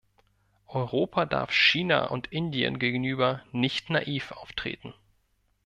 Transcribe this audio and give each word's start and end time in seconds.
Europa 0.69 1.27
darf 1.27 1.51
China 1.51 2.07
und 2.07 2.25
Indien 2.25 2.79
gegenüber 2.79 3.43
nicht 3.51 3.91
naiv 3.91 4.31
auftreten. 4.31 4.95